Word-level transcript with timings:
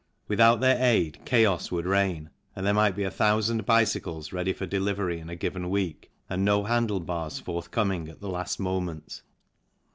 Without 0.27 0.61
their 0.61 0.81
aid 0.83 1.19
chaos 1.25 1.69
would 1.71 1.85
reign, 1.85 2.31
and 2.55 2.65
there 2.65 2.73
might 2.73 2.95
be 2.95 3.03
1,000 3.03 3.67
bicycles 3.67 4.33
ready 4.33 4.51
for 4.51 4.65
delivery 4.65 5.19
in 5.19 5.29
a 5.29 5.35
given 5.35 5.69
week 5.69 6.09
and 6.27 6.43
no 6.43 6.63
handle 6.63 6.99
bars 6.99 7.37
forthcoming 7.37 8.09
at 8.09 8.19
the 8.19 8.27
last 8.27 8.59
moment. 8.59 9.21